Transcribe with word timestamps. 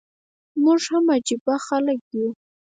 موږ 0.63 0.81
هم 0.91 1.05
عجبه 1.15 1.55
خلک 1.67 1.99
يو. 2.17 2.27